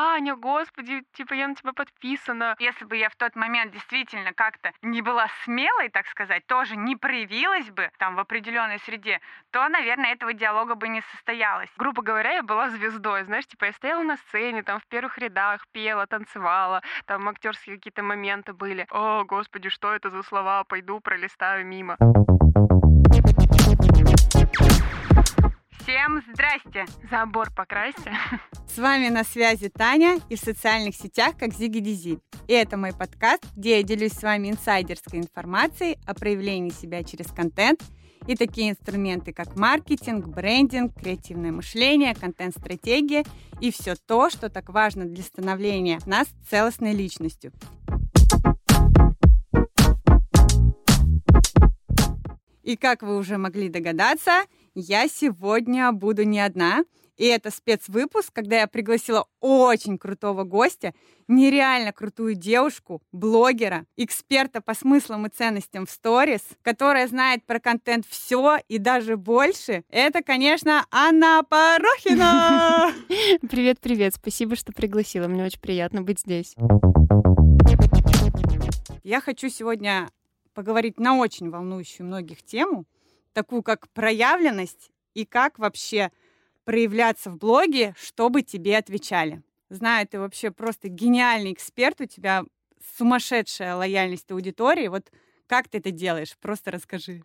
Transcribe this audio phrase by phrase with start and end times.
[0.00, 2.54] Аня, господи, типа я на тебя подписана.
[2.60, 6.94] Если бы я в тот момент действительно как-то не была смелой, так сказать, тоже не
[6.94, 11.68] проявилась бы там в определенной среде, то, наверное, этого диалога бы не состоялось.
[11.76, 15.66] Грубо говоря, я была звездой, знаешь, типа я стояла на сцене, там в первых рядах
[15.72, 18.86] пела, танцевала, там актерские какие-то моменты были.
[18.90, 20.62] О, господи, что это за слова?
[20.62, 21.96] Пойду пролистаю мимо.
[25.88, 26.84] Всем здрасте!
[27.10, 28.12] Забор покрасьте.
[28.68, 32.18] С вами на связи Таня и в социальных сетях как Зиги Дизи.
[32.46, 37.28] И это мой подкаст, где я делюсь с вами инсайдерской информацией о проявлении себя через
[37.28, 37.82] контент
[38.26, 43.24] и такие инструменты, как маркетинг, брендинг, креативное мышление, контент-стратегия
[43.62, 47.50] и все то, что так важно для становления нас целостной личностью.
[52.62, 54.42] И как вы уже могли догадаться,
[54.80, 56.84] я сегодня буду не одна.
[57.16, 60.94] И это спецвыпуск, когда я пригласила очень крутого гостя,
[61.26, 68.06] нереально крутую девушку, блогера, эксперта по смыслам и ценностям в сторис, которая знает про контент
[68.08, 69.82] все и даже больше.
[69.90, 72.92] Это, конечно, Анна Порохина!
[73.50, 76.54] Привет-привет, спасибо, что пригласила, мне очень приятно быть здесь.
[79.02, 80.08] Я хочу сегодня
[80.54, 82.84] поговорить на очень волнующую многих тему,
[83.38, 86.10] такую как проявленность и как вообще
[86.64, 89.42] проявляться в блоге, чтобы тебе отвечали.
[89.70, 92.42] Знаю, ты вообще просто гениальный эксперт, у тебя
[92.96, 94.88] сумасшедшая лояльность аудитории.
[94.88, 95.12] Вот
[95.46, 96.36] как ты это делаешь?
[96.40, 97.22] Просто расскажи.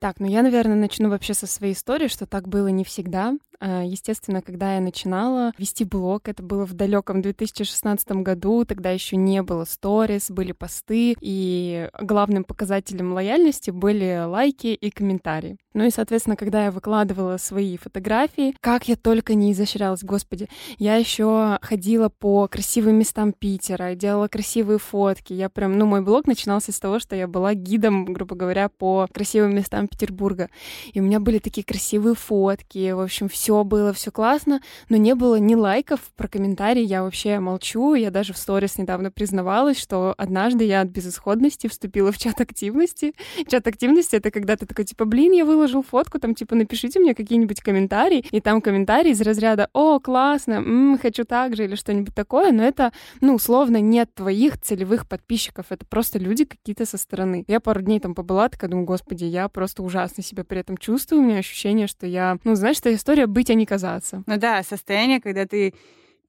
[0.00, 3.34] Так, ну я, наверное, начну вообще со своей истории, что так было не всегда.
[3.60, 9.16] А, естественно, когда я начинала вести блог, это было в далеком 2016 году, тогда еще
[9.16, 15.56] не было сторис, были посты, и главным показателем лояльности были лайки и комментарии.
[15.74, 20.96] Ну и, соответственно, когда я выкладывала свои фотографии, как я только не изощрялась, господи, я
[20.96, 25.32] еще ходила по красивым местам Питера, делала красивые фотки.
[25.32, 29.08] Я прям, ну, мой блог начинался с того, что я была гидом, грубо говоря, по
[29.12, 30.48] красивым местам Петербурга.
[30.92, 35.14] И у меня были такие красивые фотки, в общем, все было, все классно, но не
[35.14, 40.14] было ни лайков про комментарии, я вообще молчу, я даже в сторис недавно признавалась, что
[40.16, 43.14] однажды я от безысходности вступила в чат активности.
[43.48, 47.14] Чат активности— это когда ты такой, типа, блин, я выложил фотку, там, типа, напишите мне
[47.14, 52.14] какие-нибудь комментарии, и там комментарии из разряда «О, классно, м-м, хочу так же» или что-нибудь
[52.14, 57.44] такое, но это, ну, условно, нет твоих целевых подписчиков, это просто люди какие-то со стороны.
[57.48, 61.22] Я пару дней там побыла, такая думаю, господи, я просто ужасно себя при этом чувствую,
[61.22, 64.22] у меня ощущение, что я, ну, знаешь, что история быть, а не казаться.
[64.26, 65.74] Ну да, состояние, когда ты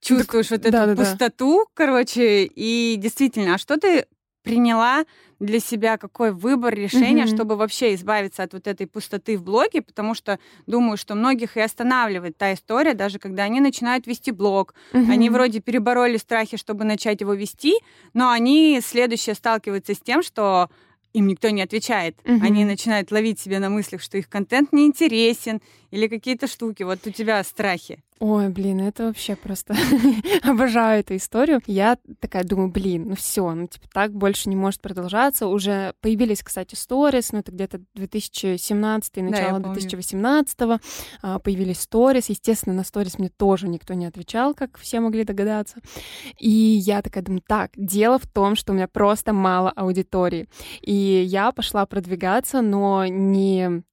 [0.02, 1.72] чувствуешь так, вот эту да, пустоту, да.
[1.74, 4.06] короче, и действительно, а что ты
[4.44, 5.06] приняла
[5.40, 7.36] для себя какой выбор, решение, mm-hmm.
[7.36, 11.62] чтобы вообще избавиться от вот этой пустоты в блоге, потому что думаю, что многих и
[11.62, 14.74] останавливает та история, даже когда они начинают вести блог.
[14.92, 15.12] Mm-hmm.
[15.12, 17.76] Они вроде перебороли страхи, чтобы начать его вести,
[18.14, 20.70] но они следующее сталкиваются с тем, что
[21.14, 22.18] им никто не отвечает.
[22.25, 22.44] Угу.
[22.44, 25.62] Они начинают ловить себя на мыслях, что их контент неинтересен
[25.92, 26.84] или какие-то штуки.
[26.84, 28.00] Вот у тебя страхи.
[28.19, 29.75] Ой, блин, это вообще просто
[30.44, 31.62] обожаю эту историю.
[31.68, 35.47] Я такая думаю, блин, ну все, ну типа так больше не может продолжаться.
[35.47, 40.57] Уже появились, кстати, сторис, ну это где-то 2017 начало да, 2018
[41.22, 42.28] а, появились сторис.
[42.28, 45.78] Естественно, на сторис мне тоже никто не отвечал, как все могли догадаться.
[46.38, 50.50] И я такая думаю, так, дело в том, что у меня просто мало аудитории.
[50.81, 50.91] И
[51.25, 53.84] я пошла продвигаться, но не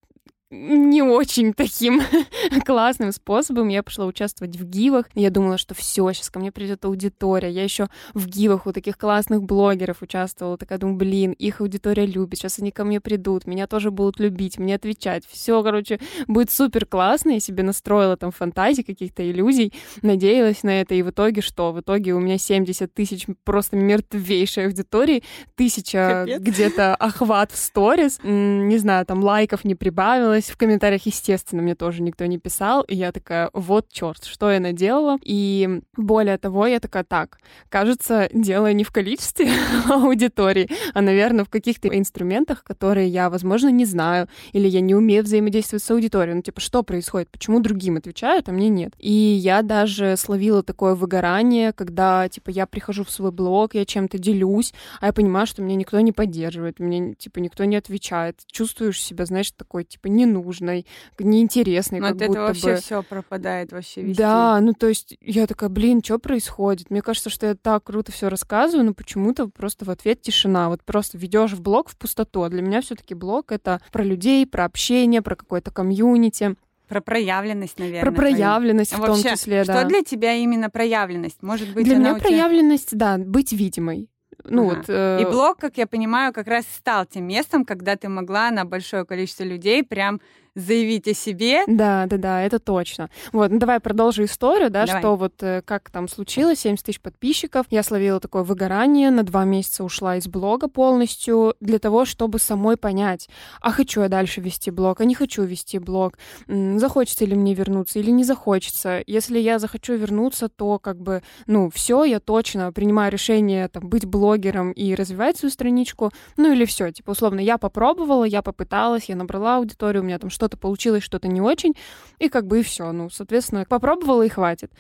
[0.57, 2.01] не очень таким
[2.65, 3.69] классным способом.
[3.69, 5.07] Я пошла участвовать в гивах.
[5.15, 7.51] Я думала, что все, сейчас ко мне придет аудитория.
[7.51, 10.57] Я еще в гивах у таких классных блогеров участвовала.
[10.57, 12.39] Такая думаю, блин, их аудитория любит.
[12.39, 15.25] Сейчас они ко мне придут, меня тоже будут любить, мне отвечать.
[15.31, 17.31] Все, короче, будет супер классно.
[17.31, 20.95] Я себе настроила там фантазии, каких-то иллюзий, надеялась на это.
[20.95, 21.73] И в итоге что?
[21.73, 25.23] В итоге у меня 70 тысяч просто мертвейшей аудитории,
[25.55, 28.19] тысяча где-то охват в сторис.
[28.23, 32.83] Не знаю, там лайков не прибавилось В комментариях, естественно, мне тоже никто не писал.
[32.83, 35.19] И я такая, вот черт, что я наделала.
[35.23, 39.51] И более того, я такая, так, кажется, дело не в количестве
[39.91, 45.25] аудитории, а, наверное, в каких-то инструментах, которые я, возможно, не знаю, или я не умею
[45.25, 46.37] взаимодействовать с аудиторией.
[46.37, 47.31] Ну, типа, что происходит?
[47.31, 48.93] Почему другим отвечают, а мне нет?
[48.99, 54.19] И я даже словила такое выгорание, когда, типа, я прихожу в свой блог, я чем-то
[54.19, 58.41] делюсь, а я понимаю, что меня никто не поддерживает, мне, типа, никто не отвечает.
[58.51, 60.87] Чувствуешь себя, знаешь, такой, типа, не ненужной,
[61.19, 62.01] неинтересной.
[62.01, 62.77] Но как от будто вообще бы.
[62.77, 64.19] все пропадает вообще вести.
[64.19, 66.91] Да, ну то есть я такая, блин, что происходит?
[66.91, 70.69] Мне кажется, что я так круто все рассказываю, но почему-то просто в ответ тишина.
[70.69, 72.43] Вот просто ведешь в блог в пустоту.
[72.43, 76.57] А для меня все-таки блог это про людей, про общение, про какое-то комьюнити.
[76.89, 78.03] Про проявленность, наверное.
[78.03, 79.05] Про проявленность твою.
[79.05, 79.81] в Вообще, том числе, да.
[79.81, 81.43] Что для тебя именно проявленность?
[81.43, 82.29] Может быть, для меня тебя...
[82.29, 84.09] проявленность, да, быть видимой.
[84.51, 84.77] Ну, ага.
[84.77, 85.23] вот, э...
[85.23, 89.05] И блог, как я понимаю, как раз стал тем местом, когда ты могла на большое
[89.05, 90.21] количество людей прям
[90.57, 91.63] заявить о себе.
[91.67, 93.11] Да, да, да, это точно.
[93.33, 95.01] Вот, ну давай продолжу историю, да, давай.
[95.01, 97.67] что вот э, как там случилось, 70 тысяч подписчиков.
[97.71, 102.79] Я словила такое выгорание, на два месяца ушла из блога полностью для того, чтобы самой
[102.79, 103.29] понять,
[103.61, 106.19] а хочу я дальше вести блог, а не хочу вести блог,
[106.49, 109.03] захочется ли мне вернуться или не захочется.
[109.07, 114.07] Если я захочу вернуться, то как бы, ну, все, я точно принимаю решение там быть
[114.07, 119.17] блогером и развивать свою страничку, ну или все, типа условно, я попробовала, я попыталась, я
[119.17, 121.75] набрала аудиторию, у меня там что что-то получилось, что-то не очень,
[122.21, 122.93] и как бы и все.
[122.93, 124.71] Ну, соответственно, попробовала и хватит.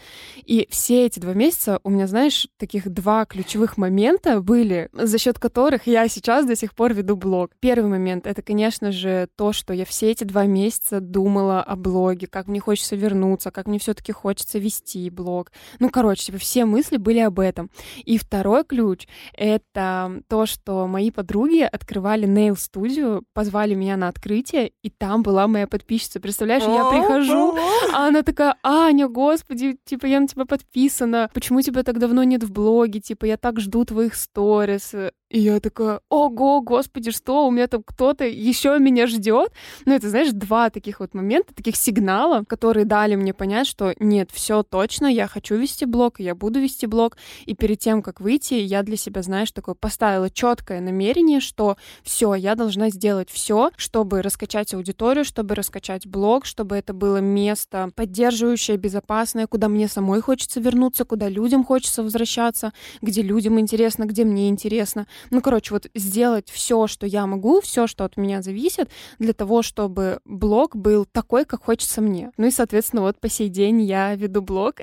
[0.44, 5.40] И все эти два месяца у меня, знаешь, таких два ключевых момента были, за счет
[5.40, 7.50] которых я сейчас до сих пор веду блог.
[7.58, 12.28] Первый момент— это, конечно же, то, что я все эти два месяца думала о блоге,
[12.28, 15.50] как мне хочется вернуться, как мне все таки хочется вести блог.
[15.80, 17.70] Ну, короче, типа, все мысли были об этом.
[18.04, 24.90] И второй ключ— это то, что мои подруги открывали нейл-студию, позвали меня на открытие, и
[24.90, 26.20] там была моя подписчица.
[26.20, 27.56] Представляешь, я прихожу,
[27.92, 31.30] а она такая, Аня, господи, типа, я на тебя подписана.
[31.32, 33.00] Почему тебя так давно нет в блоге?
[33.00, 34.94] Типа, я так жду твоих сторис.
[35.28, 39.50] И я такая, ого, господи, что, у меня там кто-то еще меня ждет.
[39.84, 44.30] Ну, это, знаешь, два таких вот момента, таких сигнала, которые дали мне понять, что нет,
[44.32, 47.16] все точно, я хочу вести блог, я буду вести блог.
[47.44, 52.34] И перед тем, как выйти, я для себя, знаешь, такое поставила четкое намерение, что все,
[52.34, 58.76] я должна сделать все, чтобы раскачать аудиторию, чтобы раскачать блог, чтобы это было место поддерживающее,
[58.76, 62.72] безопасное, куда мне самой хочется вернуться, куда людям хочется возвращаться,
[63.02, 65.08] где людям интересно, где мне интересно.
[65.30, 69.62] Ну, короче, вот сделать все, что я могу, все, что от меня зависит, для того,
[69.62, 72.32] чтобы блог был такой, как хочется мне.
[72.36, 74.76] Ну и, соответственно, вот по сей день я веду блог.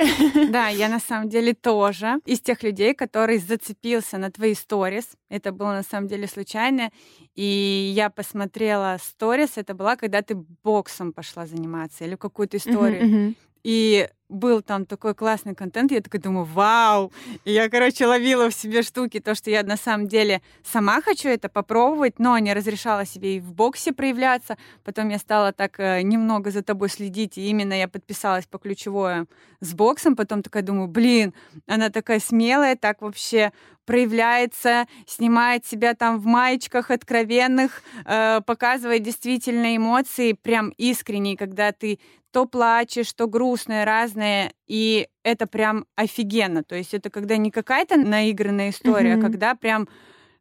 [0.50, 5.10] Да, я на самом деле тоже из тех людей, который зацепился на твои сторис.
[5.30, 6.92] Это было на самом деле случайно.
[7.36, 13.04] И я посмотрела сторис, это была, когда ты боксом пошла заниматься или какую-то историю.
[13.04, 13.36] Uh-huh, uh-huh.
[13.64, 17.12] И был там такой классный контент, я такая думаю, вау!
[17.46, 21.30] И я, короче, ловила в себе штуки, то, что я на самом деле сама хочу
[21.30, 24.58] это попробовать, но не разрешала себе и в боксе проявляться.
[24.84, 29.26] Потом я стала так э, немного за тобой следить, и именно я подписалась по ключевое
[29.60, 31.34] с боксом, потом такая думаю, блин,
[31.68, 33.52] она такая смелая, так вообще
[33.86, 42.00] проявляется, снимает себя там в маечках откровенных, э, показывает действительно эмоции прям искренние, когда ты
[42.34, 46.64] то плачешь, то грустное, разное, и это прям офигенно.
[46.64, 49.20] То есть это когда не какая-то наигранная история, mm-hmm.
[49.20, 49.88] а когда прям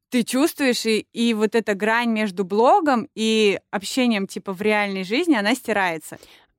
[0.08, 5.34] ты чувствуешь, и, и вот эта грань между блогом и общением типа в реальной жизни,
[5.34, 6.18] она стирается.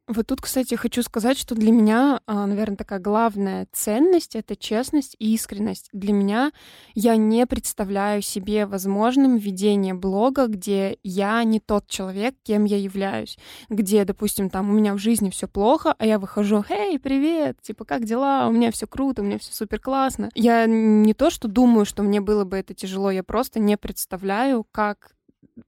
[0.09, 5.15] Вот тут, кстати, хочу сказать, что для меня, а, наверное, такая главная ценность— это честность
[5.17, 5.87] и искренность.
[5.93, 6.51] Для меня
[6.93, 13.37] я не представляю себе возможным ведение блога, где я не тот человек, кем я являюсь.
[13.69, 17.61] Где, допустим, там у меня в жизни все плохо, а я выхожу, «Эй, привет!
[17.61, 18.49] Типа, как дела?
[18.49, 20.31] У меня все круто, у меня все супер классно».
[20.35, 24.65] Я не то, что думаю, что мне было бы это тяжело, я просто не представляю,
[24.69, 25.13] как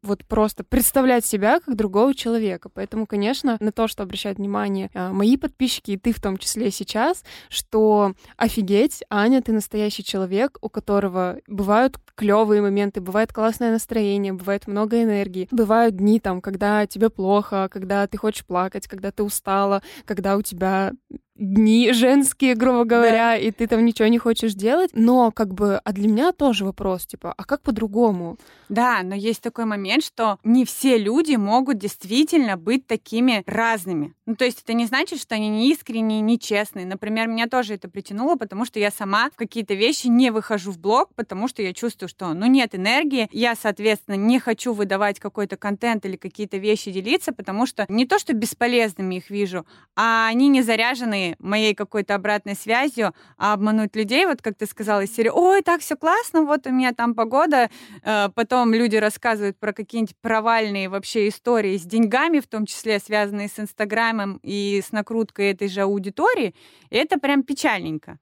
[0.01, 2.69] вот просто представлять себя как другого человека.
[2.69, 6.71] Поэтому, конечно, на то, что обращают внимание а, мои подписчики, и ты в том числе
[6.71, 14.33] сейчас, что офигеть, Аня, ты настоящий человек, у которого бывают клевые моменты, бывает классное настроение,
[14.33, 19.23] бывает много энергии, бывают дни там, когда тебе плохо, когда ты хочешь плакать, когда ты
[19.23, 20.93] устала, когда у тебя
[21.35, 23.37] дни женские, грубо говоря, да.
[23.37, 24.91] и ты там ничего не хочешь делать.
[24.93, 28.37] Но как бы, а для меня тоже вопрос, типа, а как по-другому?
[28.69, 34.13] Да, но есть такой момент, что не все люди могут действительно быть такими разными.
[34.27, 36.87] Ну, то есть это не значит, что они не искренние, не честные.
[36.87, 40.79] Например, меня тоже это притянуло, потому что я сама в какие-то вещи не выхожу в
[40.79, 43.29] блог, потому что я чувствую, что, ну, нет энергии.
[43.31, 48.17] Я, соответственно, не хочу выдавать какой-то контент или какие-то вещи делиться, потому что не то,
[48.17, 54.25] что бесполезными их вижу, а они не заряжены моей какой-то обратной связью, а обмануть людей,
[54.25, 57.69] вот как ты сказала, из серии, ой, так все классно, вот у меня там погода,
[58.01, 63.49] э, потом люди рассказывают про какие-нибудь провальные вообще истории с деньгами, в том числе связанные
[63.49, 66.53] с Инстаграмом и с накруткой этой же аудитории,
[66.89, 68.19] это прям печальненько.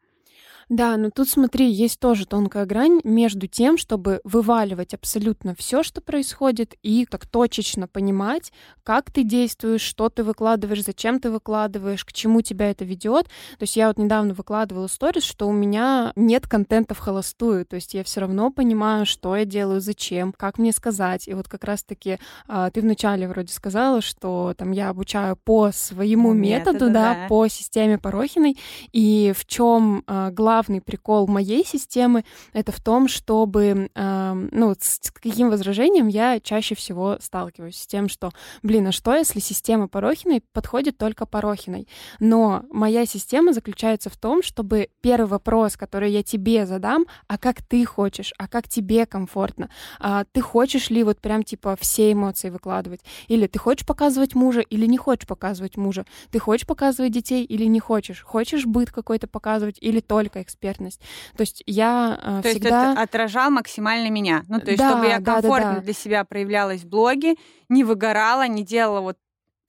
[0.70, 6.01] Да, но тут смотри, есть тоже тонкая грань между тем, чтобы вываливать абсолютно все, что
[6.01, 8.51] происходит, и так точечно понимать,
[8.84, 13.25] как ты действуешь, что ты выкладываешь, зачем ты выкладываешь, к чему тебя это ведет.
[13.58, 17.75] То есть я вот недавно выкладывала сторис, что у меня нет контента в холостую, то
[17.75, 21.27] есть я все равно понимаю, что я делаю, зачем, как мне сказать.
[21.27, 26.34] И вот как раз-таки а, ты вначале вроде сказала, что там я обучаю по своему
[26.34, 28.58] методу, методу да, да, по системе Порохиной,
[28.91, 35.12] и в чем а, главный прикол моей системы, это в том, чтобы, э, ну, с
[35.12, 38.31] каким возражением я чаще всего сталкиваюсь с тем, что,
[38.62, 41.88] блин, а что, если система Порохиной подходит только Порохиной?
[42.19, 47.63] Но моя система заключается в том, чтобы первый вопрос, который я тебе задам, а как
[47.63, 52.51] ты хочешь, а как тебе комфортно, а ты хочешь ли вот прям типа все эмоции
[52.51, 57.43] выкладывать, или ты хочешь показывать мужа, или не хочешь показывать мужа, ты хочешь показывать детей
[57.43, 61.02] или не хочешь, хочешь быт какой-то показывать или только экспертность.
[61.36, 62.84] То есть я э, то всегда...
[62.84, 64.44] есть это отражал максимально меня.
[64.48, 67.36] Ну, то есть, да, чтобы я комфортно да, да, для себя проявлялась в блоге,
[67.70, 69.18] не выгорала, не делала вот,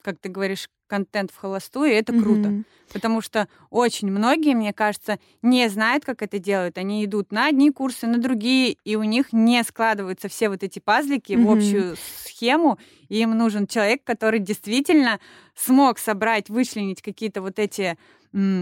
[0.02, 2.22] как ты говоришь, контент в холостую, и это mm-hmm.
[2.22, 2.64] круто.
[2.92, 6.78] Потому что очень многие, мне кажется, не знают, как это делают.
[6.78, 10.78] Они идут на одни курсы, на другие, и у них не складываются все вот эти
[10.78, 11.44] пазлики mm-hmm.
[11.44, 12.78] в общую схему.
[13.08, 15.18] И им нужен человек, который действительно
[15.56, 17.98] смог собрать, вычленить какие-то вот эти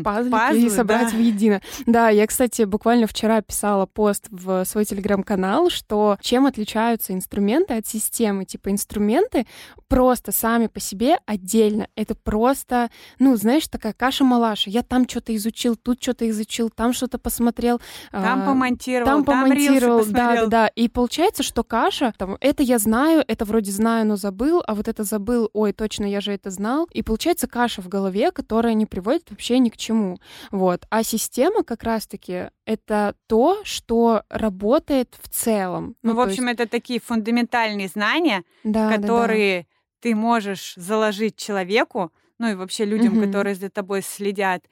[0.04, 1.16] пазлики Пазлы, и собрать да.
[1.16, 1.60] воедино.
[1.86, 7.86] Да, я, кстати, буквально вчера писала пост в свой телеграм-канал, что чем отличаются инструменты от
[7.86, 8.44] системы.
[8.44, 9.46] Типа инструменты
[9.88, 11.88] просто сами по себе отдельно.
[11.96, 14.70] Это просто, ну, знаешь, такая каша-малаша.
[14.70, 17.80] Я там что-то изучил, тут что-то изучил, там что-то посмотрел.
[18.10, 20.66] Там а, помонтировал, там помонтировал, там да, да, да.
[20.68, 24.88] И получается, что каша, там, это я знаю, это вроде знаю, но забыл, а вот
[24.88, 26.88] это забыл, ой, точно, я же это знал.
[26.92, 30.18] И получается каша в голове, которая не приводит вообще ни к чему.
[30.50, 30.86] Вот.
[30.90, 35.96] А система как раз-таки это то, что работает в целом.
[36.02, 36.60] Ну, ну в общем, есть...
[36.60, 39.66] это такие фундаментальные знания, да, которые да, да.
[40.00, 43.26] ты можешь заложить человеку, ну и вообще людям, угу.
[43.26, 44.64] которые за тобой следят,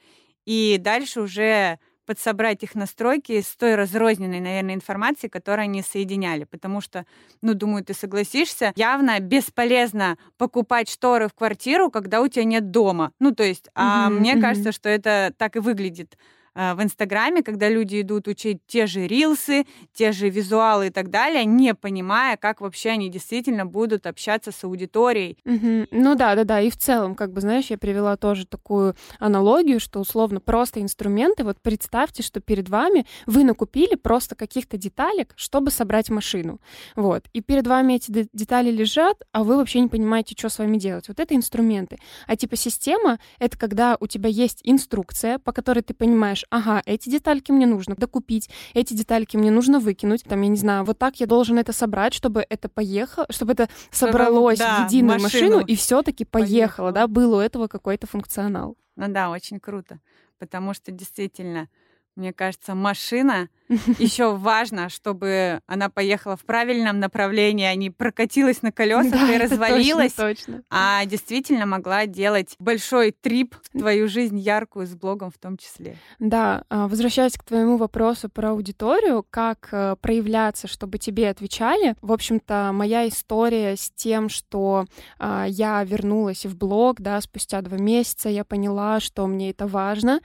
[0.44, 1.78] и дальше уже
[2.10, 6.42] подсобрать их настройки с той разрозненной, наверное, информации, которую они соединяли.
[6.42, 7.06] Потому что,
[7.40, 13.12] ну, думаю, ты согласишься, явно бесполезно покупать шторы в квартиру, когда у тебя нет дома.
[13.20, 14.40] Ну, то есть, а mm-hmm, мне mm-hmm.
[14.40, 16.18] кажется, что это так и выглядит.
[16.54, 21.10] Э, в Инстаграме, когда люди идут учить те же рилсы, те же визуалы и так
[21.10, 25.38] далее, не понимая, как вообще они действительно будут общаться с аудиторией.
[25.44, 25.88] Угу.
[25.90, 26.60] Ну да, да, да.
[26.60, 31.44] И в целом, как бы, знаешь, я привела тоже такую аналогию, что условно просто инструменты.
[31.44, 36.60] Вот представьте, что перед вами вы накупили просто каких-то деталек, чтобы собрать машину.
[36.96, 37.24] Вот.
[37.32, 41.08] И перед вами эти детали лежат, а вы вообще не понимаете, что с вами делать.
[41.08, 41.98] Вот это инструменты.
[42.26, 46.82] А типа система— это когда у тебя есть инструкция, по которой ты понимаешь, понимаешь, ага,
[46.86, 50.98] эти детальки мне нужно докупить, эти детальки мне нужно выкинуть, там, я не знаю, вот
[50.98, 55.56] так я должен это собрать, чтобы это поехало, чтобы это собралось да, в единую машину,
[55.56, 58.76] машину и все-таки поехало, поехало, да, был у этого какой-то функционал.
[58.96, 60.00] Ну да, очень круто,
[60.38, 61.68] потому что действительно
[62.16, 63.48] мне кажется, машина
[63.98, 69.38] еще важно, чтобы она поехала в правильном направлении, а не прокатилась на колесах да, и
[69.38, 70.62] развалилась, точно, точно.
[70.70, 75.96] а действительно могла делать большой трип в твою жизнь яркую с блогом в том числе.
[76.18, 81.94] Да, а, возвращаясь к твоему вопросу про аудиторию, как э, проявляться, чтобы тебе отвечали.
[82.02, 84.86] В общем-то, моя история с тем, что
[85.18, 90.20] а, я вернулась в блог, да, спустя два месяца, я поняла, что мне это важно,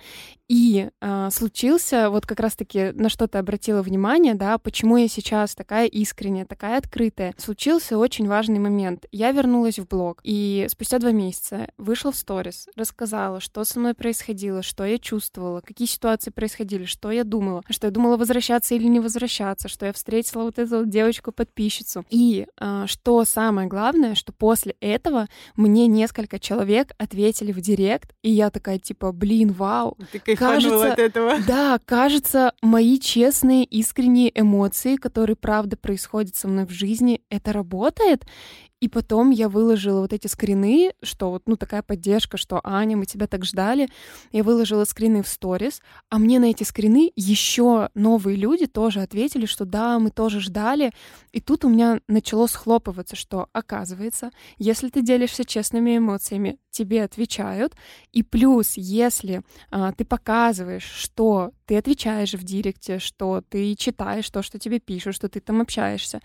[0.47, 1.29] и э,
[1.77, 6.45] случился, вот как раз-таки на что ты обратила внимание, да, почему я сейчас такая искренняя,
[6.45, 7.33] такая открытая.
[7.37, 9.05] Случился очень важный момент.
[9.11, 13.93] Я вернулась в блог, и спустя два месяца вышла в сторис, рассказала, что со мной
[13.93, 18.87] происходило, что я чувствовала, какие ситуации происходили, что я думала, что я думала возвращаться или
[18.87, 22.05] не возвращаться, что я встретила вот эту вот девочку-подписчицу.
[22.09, 28.31] И э, что самое главное, что после этого мне несколько человек ответили в директ, и
[28.31, 31.35] я такая типа, блин, вау, ты кажется, от этого.
[31.47, 38.25] Да, кажется, мои честные, искренние эмоции, которые правда происходят со мной в жизни, это работает.
[38.85, 43.07] И потом я выложила вот эти скрины, что вот, ну, такая поддержка, что Аня, мы
[43.07, 43.89] тебя так ждали.
[44.31, 49.47] Я выложила скрины в сторис, а мне на эти скрины еще новые люди тоже ответили,
[49.47, 50.91] что да, мы тоже ждали.
[51.31, 57.73] И тут у меня начало схлопываться, что оказывается, если ты делишься честными эмоциями, тебе отвечают.
[58.11, 64.41] И плюс, если а, ты показываешь, что ты отвечаешь в директе, что ты читаешь то,
[64.41, 66.21] что тебе пишут, что ты там общаешься,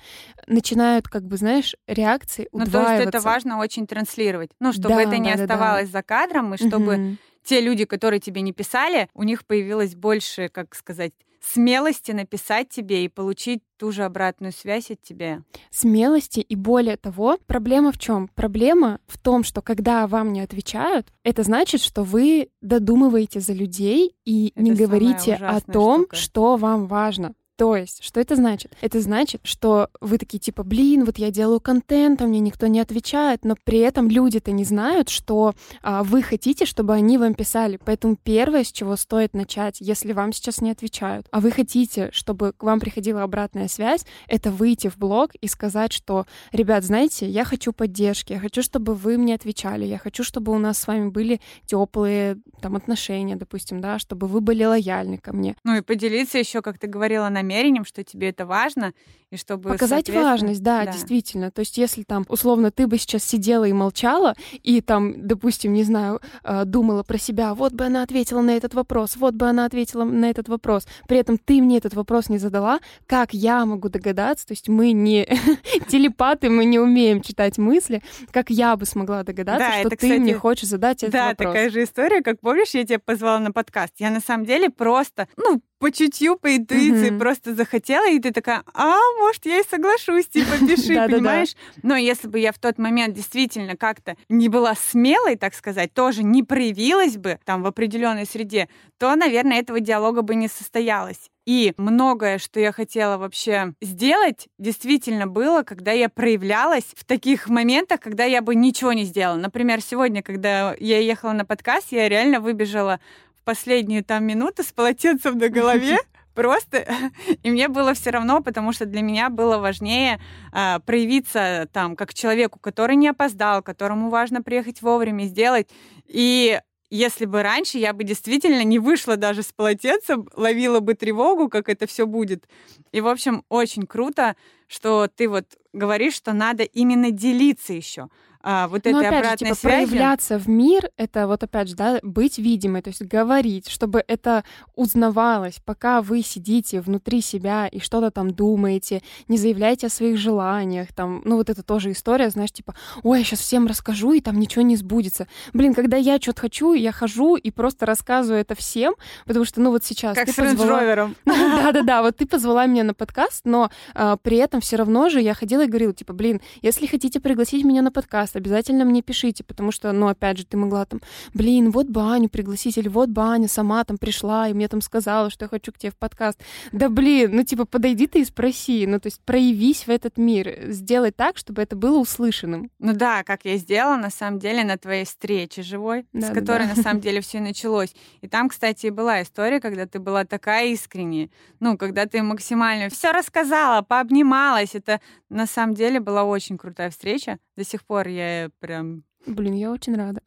[0.47, 2.79] начинают, как бы, знаешь, реакции удваиваться.
[2.79, 4.51] Ну, то есть это важно очень транслировать.
[4.61, 5.99] Ну, чтобы да, это не да, оставалось да.
[5.99, 7.17] за кадром, и чтобы угу.
[7.43, 13.05] те люди, которые тебе не писали, у них появилось больше, как сказать, смелости написать тебе
[13.05, 15.43] и получить ту же обратную связь от тебя.
[15.71, 18.29] Смелости и более того, проблема в чем?
[18.29, 24.15] Проблема в том, что когда вам не отвечают, это значит, что вы додумываете за людей
[24.25, 26.17] и это не говорите о том, штука.
[26.17, 27.35] что вам важно.
[27.61, 28.75] То есть, что это значит?
[28.81, 32.81] Это значит, что вы такие типа, блин, вот я делаю контент, а мне никто не
[32.81, 35.52] отвечает, но при этом люди-то не знают, что
[35.83, 37.79] а, вы хотите, чтобы они вам писали.
[37.85, 42.55] Поэтому первое, с чего стоит начать, если вам сейчас не отвечают, а вы хотите, чтобы
[42.55, 47.45] к вам приходила обратная связь, это выйти в блог и сказать, что, ребят, знаете, я
[47.45, 51.11] хочу поддержки, я хочу, чтобы вы мне отвечали, я хочу, чтобы у нас с вами
[51.11, 55.57] были теплые там отношения, допустим, да, чтобы вы были лояльны ко мне.
[55.62, 58.92] Ну и поделиться еще, как ты говорила, на намерением, что тебе это важно,
[59.30, 59.71] и чтобы...
[59.71, 61.50] Показать важность, да, да, действительно.
[61.50, 65.85] То есть если там, условно, ты бы сейчас сидела и молчала, и там, допустим, не
[65.85, 69.66] знаю, э, думала про себя, вот бы она ответила на этот вопрос, вот бы она
[69.66, 73.88] ответила на этот вопрос, при этом ты мне этот вопрос не задала, как я могу
[73.88, 75.26] догадаться, то есть мы не
[75.88, 78.02] телепаты, мы не умеем читать мысли,
[78.33, 81.28] как я бы смогла догадаться, да, что это, ты кстати, мне хочешь задать этот да,
[81.28, 81.47] вопрос.
[81.47, 83.95] Да, такая же история, как помнишь, я тебя позвала на подкаст.
[83.99, 87.19] Я на самом деле просто, ну, по чутью, по интуиции mm-hmm.
[87.19, 91.57] просто захотела, и ты такая, а, может, я и соглашусь, типа, пиши, понимаешь?
[91.83, 96.23] Но если бы я в тот момент действительно как-то не была смелой, так сказать, тоже
[96.23, 98.69] не проявилась бы там в определенной среде,
[98.99, 101.31] то, наверное, этого диалога бы не состоялось.
[101.47, 108.01] И многое, что я хотела вообще сделать, действительно было, когда я проявлялась в таких моментах,
[108.01, 109.39] когда я бы ничего не сделала.
[109.39, 113.01] Например, сегодня, когда я ехала на подкаст, я реально выбежала
[113.45, 115.99] последнюю там минуту с полотенцем на голове,
[116.35, 116.87] просто.
[117.43, 120.21] И мне было все равно, потому что для меня было важнее
[120.53, 125.69] э, проявиться там как человеку, который не опоздал, которому важно приехать вовремя сделать.
[126.07, 131.49] И если бы раньше я бы действительно не вышла даже с полотенцем, ловила бы тревогу,
[131.49, 132.49] как это все будет.
[132.91, 134.35] И, в общем, очень круто,
[134.67, 138.09] что ты вот говоришь, что надо именно делиться еще
[138.43, 139.91] а, вот Но, этой опять обратной же, типа, связи.
[139.91, 144.45] проявляться в мир, это вот опять же, да, быть видимой, то есть говорить, чтобы это
[144.75, 150.93] узнавалось, пока вы сидите внутри себя и что-то там думаете, не заявляйте о своих желаниях,
[150.95, 154.39] там, ну вот это тоже история, знаешь, типа, ой, я сейчас всем расскажу, и там
[154.41, 155.27] ничего не сбудется.
[155.53, 158.95] Блин, когда я что-то хочу, я хожу и просто рассказываю это всем,
[159.27, 160.17] потому что, ну вот сейчас...
[160.17, 161.11] Как с позвала...
[161.27, 165.35] Да-да-да, вот ты позвала меня на подкаст, но а, при этом все равно же я
[165.35, 169.45] ходила и говорила, типа, блин, если хотите пригласить меня на подкаст, подкаст, обязательно мне пишите,
[169.45, 171.00] потому что, ну, опять же, ты могла там,
[171.34, 175.45] блин, вот Баню пригласить, или вот Баня сама там пришла и мне там сказала, что
[175.45, 176.40] я хочу к тебе в подкаст.
[176.73, 180.71] Да, блин, ну, типа, подойди ты и спроси, ну, то есть проявись в этот мир,
[180.73, 182.71] сделай так, чтобы это было услышанным.
[182.78, 186.66] Ну да, как я сделала, на самом деле, на твоей встрече живой, да, с которой,
[186.66, 186.75] да.
[186.76, 187.95] на самом деле, все началось.
[188.23, 191.28] И там, кстати, была история, когда ты была такая искренняя,
[191.60, 197.38] ну, когда ты максимально все рассказала, пообнималась, это на самом деле была очень крутая встреча.
[197.56, 198.20] До сих пор я
[198.60, 199.03] прям...
[199.25, 200.22] Блин, я очень рада.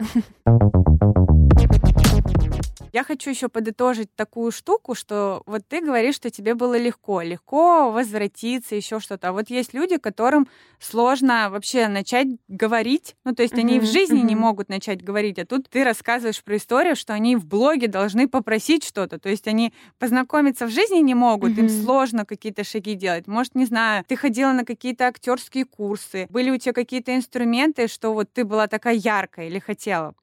[2.94, 7.92] Я хочу еще подытожить такую штуку, что вот ты говоришь, что тебе было легко, легко
[7.92, 9.30] возвратиться, еще что-то.
[9.30, 10.48] А вот есть люди, которым
[10.80, 13.16] сложно вообще начать говорить.
[13.26, 14.28] Ну, то есть mm-hmm, они в жизни mm-hmm.
[14.28, 18.30] не могут начать говорить, а тут ты рассказываешь про историю, что они в блоге должны
[18.30, 19.18] попросить что-то.
[19.18, 21.62] То есть они познакомиться в жизни не могут, mm-hmm.
[21.62, 23.26] им сложно какие-то шаги делать.
[23.26, 28.14] Может, не знаю, ты ходила на какие-то актерские курсы, были у тебя какие-то инструменты, что
[28.14, 30.14] вот ты была такая яркая или хотела?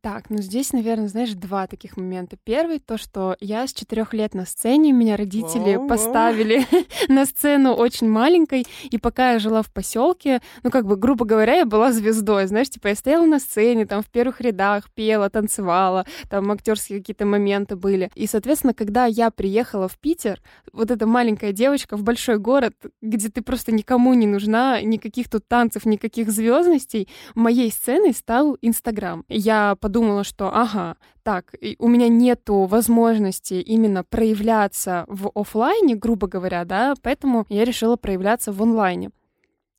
[0.00, 2.38] Так, ну здесь, наверное, знаешь, два таких момента.
[2.42, 5.88] Первый то, что я с четырех лет на сцене, меня родители Воу-воу.
[5.88, 6.66] поставили
[7.12, 11.56] на сцену очень маленькой, и пока я жила в поселке, ну как бы, грубо говоря,
[11.56, 16.06] я была звездой, знаешь, типа я стояла на сцене, там в первых рядах пела, танцевала,
[16.30, 18.10] там актерские какие-то моменты были.
[18.14, 20.40] И, соответственно, когда я приехала в Питер,
[20.72, 25.46] вот эта маленькая девочка в большой город, где ты просто никому не нужна, никаких тут
[25.46, 29.26] танцев, никаких звездностей, моей сценой стал Инстаграм.
[29.28, 36.64] Я подумала, что ага, так, у меня нету возможности именно проявляться в офлайне, грубо говоря,
[36.64, 39.10] да, поэтому я решила проявляться в онлайне.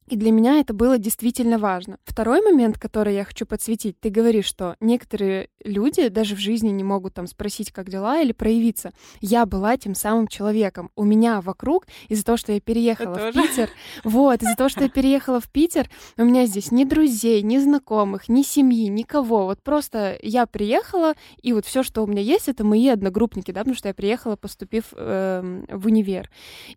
[0.08, 1.98] И для меня это было действительно важно.
[2.04, 6.84] Второй момент, который я хочу подсветить, ты говоришь, что некоторые люди даже в жизни не
[6.84, 8.92] могут там спросить, как дела, или проявиться.
[9.20, 10.92] Я была тем самым человеком.
[10.96, 13.70] У меня вокруг, из-за того, что я переехала в Питер,
[14.04, 18.30] вот, из-за того, что я переехала в Питер, у меня здесь ни друзей, ни знакомых,
[18.30, 19.46] ни семьи, никого.
[19.46, 23.62] Вот просто я приехала, и вот все, что у меня есть, это мои одногруппники, да,
[23.62, 26.30] потому что я приехала, поступив э, в универ.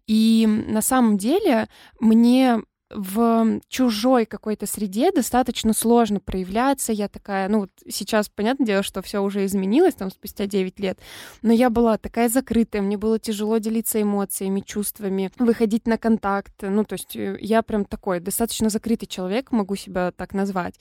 [0.06, 1.68] И на самом деле
[2.00, 6.92] мне в чужой какой-то среде достаточно сложно проявляться.
[6.92, 10.98] Я такая, ну сейчас, понятное дело, что все уже изменилось, там, спустя 9 лет,
[11.42, 16.54] но я была такая закрытая, мне было тяжело делиться эмоциями, чувствами, выходить на контакт.
[16.62, 20.74] Ну, то есть э, я прям такой достаточно закрытый человек, могу себя так назвать.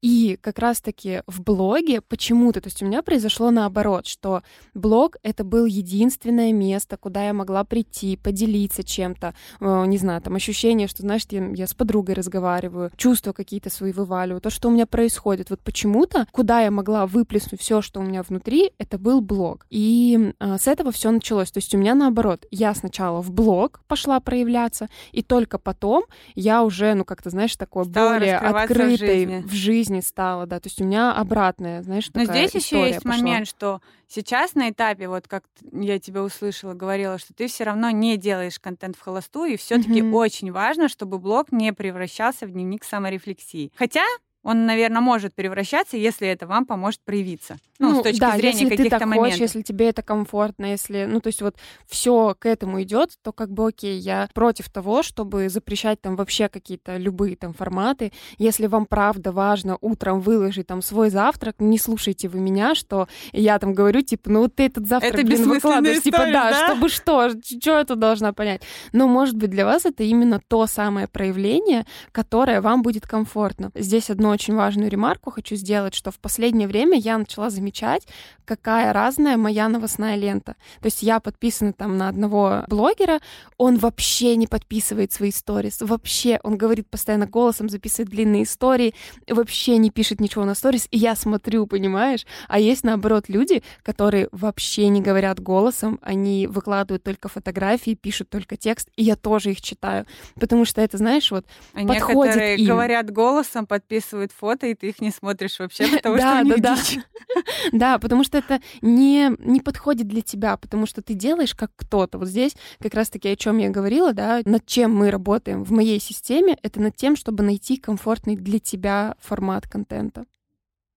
[0.00, 4.42] И как раз-таки в блоге почему-то, то есть у меня произошло наоборот, что
[4.74, 10.34] блог— это был единственное место, куда я могла прийти, поделиться чем-то, э, не знаю, там
[10.36, 14.72] ощущение, что, знаешь, я, я с подругой разговариваю, чувства какие-то свои вываливаю, то, что у
[14.72, 15.50] меня происходит.
[15.50, 19.66] Вот почему-то, куда я могла выплеснуть все, что у меня внутри, это был блог.
[19.70, 21.50] И э, с этого все началось.
[21.50, 26.62] То есть у меня наоборот, я сначала в блог пошла проявляться, и только потом я
[26.62, 29.42] уже, ну как-то, знаешь, такое стала более открытой в жизни.
[29.46, 30.60] в жизни стала, да.
[30.60, 33.18] То есть у меня обратная, знаешь, Но такая здесь еще есть пошла.
[33.18, 37.90] момент, что сейчас на этапе, вот как я тебя услышала, говорила, что ты все равно
[37.90, 40.14] не делаешь контент в холостую, и все-таки mm-hmm.
[40.14, 43.72] очень важно, чтобы блог не превращался в дневник саморефлексии.
[43.76, 44.04] Хотя
[44.42, 47.56] он, наверное, может превращаться, если это вам поможет проявиться.
[47.78, 49.24] Ну, ну с точки да, зрения если каких-то ты так моментов.
[49.24, 53.32] Хочешь, если тебе это комфортно, если, ну, то есть вот все к этому идет, то
[53.32, 58.12] как бы окей, я против того, чтобы запрещать там вообще какие-то любые там форматы.
[58.38, 63.58] Если вам правда важно утром выложить там свой завтрак, не слушайте вы меня, что я
[63.58, 67.30] там говорю, типа, ну, ты этот завтрак, это блин, выкладываешь, типа, да, да, чтобы что,
[67.30, 68.62] что я тут должна понять.
[68.92, 73.70] Но, может быть, для вас это именно то самое проявление, которое вам будет комфортно.
[73.74, 78.06] Здесь одно очень важную ремарку хочу сделать, что в последнее время я начала замечать замечать,
[78.44, 80.56] какая разная моя новостная лента.
[80.80, 83.20] То есть я подписана там на одного блогера,
[83.58, 88.94] он вообще не подписывает свои сторис, вообще, он говорит постоянно голосом, записывает длинные истории,
[89.28, 92.26] вообще не пишет ничего на сторис, и я смотрю, понимаешь?
[92.48, 98.56] А есть, наоборот, люди, которые вообще не говорят голосом, они выкладывают только фотографии, пишут только
[98.56, 100.06] текст, и я тоже их читаю,
[100.40, 102.66] потому что это, знаешь, вот а подходит некоторые им.
[102.66, 106.76] говорят голосом, подписывают фото, и ты их не смотришь вообще, потому что у них да,
[106.76, 106.82] да.
[107.72, 112.18] Да, потому что это не, не подходит для тебя, потому что ты делаешь как кто-то.
[112.18, 116.00] Вот здесь как раз-таки о чем я говорила, да, над чем мы работаем в моей
[116.00, 120.24] системе, это над тем, чтобы найти комфортный для тебя формат контента.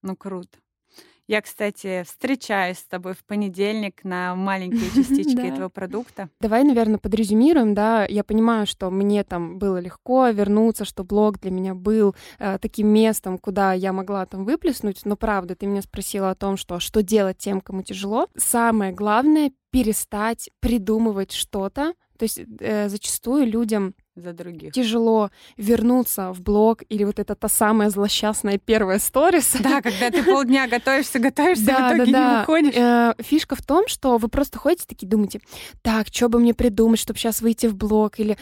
[0.01, 0.57] Ну, круто.
[1.27, 6.29] Я, кстати, встречаюсь с тобой в понедельник на маленькие частички этого продукта.
[6.41, 8.05] Давай, наверное, подрезюмируем, да.
[8.05, 12.87] Я понимаю, что мне там было легко вернуться, что блог для меня был э, таким
[12.87, 15.05] местом, куда я могла там выплеснуть.
[15.05, 18.27] Но правда, ты меня спросила о том, что что делать тем, кому тяжело.
[18.35, 21.93] Самое главное перестать придумывать что-то.
[22.17, 24.73] То есть э, зачастую людям за других.
[24.73, 29.55] Тяжело вернуться в блог или вот это та самая злосчастная первая сторис.
[29.59, 32.29] Да, когда ты полдня готовишься, готовишься, да, в итоге да, да.
[32.29, 32.75] не выходишь.
[32.75, 35.41] Э, фишка в том, что вы просто ходите такие, думаете,
[35.81, 38.37] так, что бы мне придумать, чтобы сейчас выйти в блог, или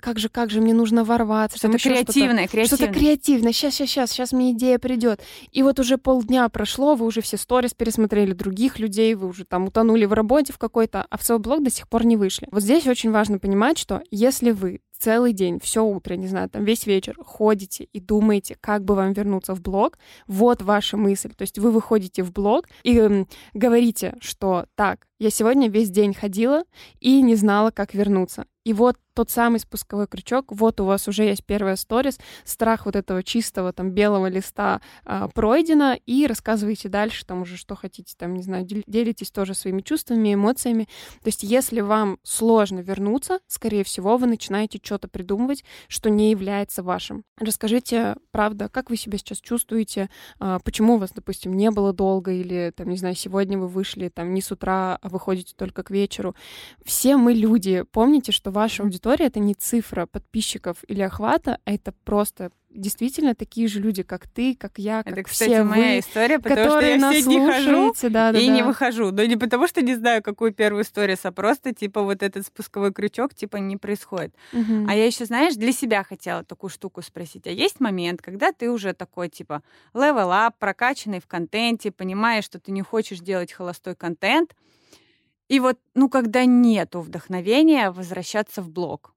[0.00, 1.58] как же, как же мне нужно ворваться.
[1.58, 2.66] Что-то креативное, что-то, креативное.
[2.66, 5.20] Что-то креативное, сейчас, сейчас, сейчас, сейчас мне идея придет.
[5.50, 9.66] И вот уже полдня прошло, вы уже все сторис пересмотрели других людей, вы уже там
[9.66, 12.46] утонули в работе в какой-то, а в свой блог до сих пор не вышли.
[12.50, 16.64] Вот здесь очень важно понимать, что если вы целый день, все утро, не знаю, там
[16.64, 21.32] весь вечер ходите и думаете, как бы вам вернуться в блог, вот ваша мысль.
[21.34, 26.14] То есть вы выходите в блог и э, говорите, что так, я сегодня весь день
[26.14, 26.62] ходила
[27.00, 28.46] и не знала, как вернуться.
[28.64, 32.96] И вот тот самый спусковой крючок, вот у вас уже есть первая сторис, страх вот
[32.96, 38.32] этого чистого там белого листа а, пройдено, и рассказывайте дальше там уже что хотите, там,
[38.32, 40.84] не знаю, делитесь тоже своими чувствами, эмоциями.
[41.22, 46.82] То есть если вам сложно вернуться, скорее всего, вы начинаете что-то придумывать, что не является
[46.82, 47.24] вашим.
[47.38, 52.32] Расскажите, правда, как вы себя сейчас чувствуете, а, почему у вас, допустим, не было долго,
[52.32, 55.90] или, там, не знаю, сегодня вы вышли там не с утра, а выходите только к
[55.90, 56.34] вечеру.
[56.86, 57.84] Все мы люди.
[57.92, 63.68] Помните, что ваша аудитория— это не цифра подписчиков или охвата, а это просто действительно такие
[63.68, 66.80] же люди, как ты, как я, как Это, кстати, все моя вы, история, потому что
[66.80, 68.54] я нас все дни хожу да, да, и да.
[68.54, 69.10] не выхожу.
[69.10, 72.92] Но не потому, что не знаю, какую первую историю, а просто, типа, вот этот спусковой
[72.92, 74.34] крючок, типа, не происходит.
[74.52, 74.86] Угу.
[74.88, 77.46] А я еще, знаешь, для себя хотела такую штуку спросить.
[77.46, 82.60] А есть момент, когда ты уже такой, типа, level up, прокачанный в контенте, понимаешь, что
[82.60, 84.54] ты не хочешь делать холостой контент,
[85.50, 89.14] и вот, ну, когда нету вдохновения, возвращаться в блог.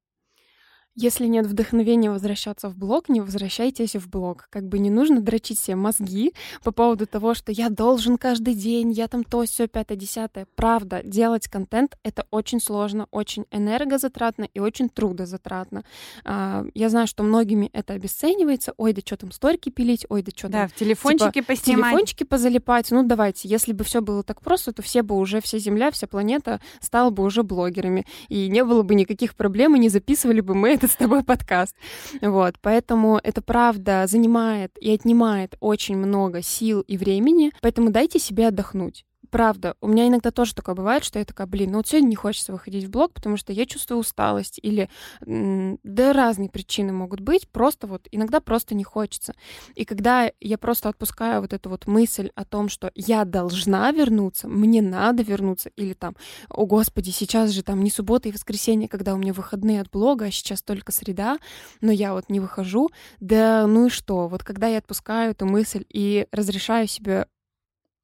[0.95, 4.47] Если нет вдохновения возвращаться в блог, не возвращайтесь в блог.
[4.51, 8.91] Как бы не нужно дрочить себе мозги по поводу того, что я должен каждый день,
[8.91, 10.45] я там то, все, пятое, десятое.
[10.55, 15.83] Правда, делать контент— это очень сложно, очень энергозатратно и очень трудозатратно.
[16.25, 18.75] А, я знаю, что многими это обесценивается.
[18.77, 21.89] Ой, да что там, сторики пилить, ой, да что Да, в телефончике типа, поснимать.
[21.89, 22.91] телефончики позалипать.
[22.91, 26.05] Ну, давайте, если бы все было так просто, то все бы уже, вся Земля, вся
[26.05, 28.05] планета стала бы уже блогерами.
[28.29, 31.75] И не было бы никаких проблем, и не записывали бы мы этот с тобой подкаст.
[32.21, 38.47] Вот, поэтому это правда занимает и отнимает очень много сил и времени, поэтому дайте себе
[38.47, 42.09] отдохнуть правда, у меня иногда тоже такое бывает, что я такая, блин, ну вот сегодня
[42.09, 44.91] не хочется выходить в блог, потому что я чувствую усталость или
[45.25, 49.33] да разные причины могут быть, просто вот иногда просто не хочется.
[49.73, 54.47] И когда я просто отпускаю вот эту вот мысль о том, что я должна вернуться,
[54.47, 56.15] мне надо вернуться, или там,
[56.47, 60.25] о господи, сейчас же там не суббота и воскресенье, когда у меня выходные от блога,
[60.25, 61.39] а сейчас только среда,
[61.81, 64.27] но я вот не выхожу, да ну и что?
[64.27, 67.25] Вот когда я отпускаю эту мысль и разрешаю себе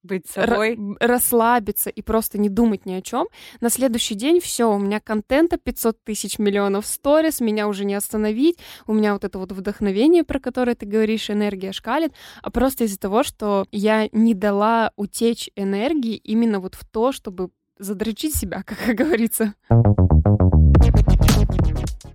[0.03, 3.27] быть собой, расслабиться и просто не думать ни о чем.
[3.61, 8.57] На следующий день все, у меня контента 500 тысяч миллионов сторис, меня уже не остановить,
[8.87, 12.99] у меня вот это вот вдохновение, про которое ты говоришь, энергия шкалит, а просто из-за
[12.99, 18.95] того, что я не дала утечь энергии именно вот в то, чтобы задрочить себя, как
[18.95, 19.53] говорится.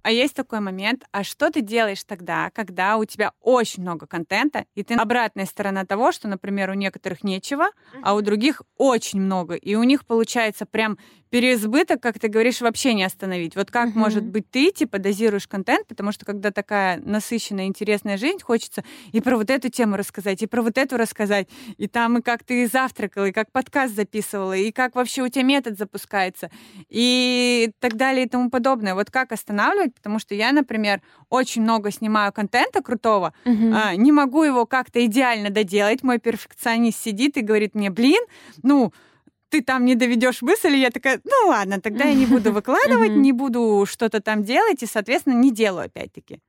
[0.04, 4.66] А есть такой момент, а что ты делаешь тогда, когда у тебя очень много контента,
[4.74, 7.70] и ты обратная сторона того, что, например, у некоторых нечего,
[8.02, 10.98] а у других очень много, и у них получается прям
[11.30, 13.56] переизбыток, как ты говоришь, вообще не остановить.
[13.56, 13.98] Вот как, mm-hmm.
[13.98, 19.20] может быть, ты, типа, дозируешь контент, потому что когда такая насыщенная, интересная жизнь, хочется и
[19.20, 22.68] про вот эту тему рассказать, и про вот эту рассказать, и там, и как ты
[22.68, 26.52] завтракала, и как подкаст записывала, и как вообще у тебя метод запускается,
[26.88, 28.94] и так далее, и тому подобное.
[28.94, 29.93] Вот как останавливать?
[29.94, 33.72] Потому что я, например, очень много снимаю контента крутого, mm-hmm.
[33.74, 36.02] а, не могу его как-то идеально доделать.
[36.02, 38.22] Мой перфекционист сидит и говорит мне, блин,
[38.62, 38.92] ну,
[39.48, 43.12] ты там не доведешь мысль, и я такая, ну ладно, тогда я не буду выкладывать,
[43.12, 46.40] не буду что-то там делать, и, соответственно, не делаю опять-таки.